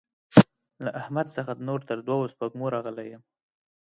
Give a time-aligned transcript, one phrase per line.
[0.83, 3.23] له احمد څخه نور تر دوو سپږمو راغلی يم.